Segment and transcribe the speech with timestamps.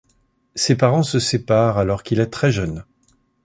[0.55, 2.85] Ses parents se séparent alors qu’il est très jeune.